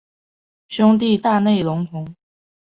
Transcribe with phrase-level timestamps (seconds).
[0.67, 2.15] 兄弟大内隆弘。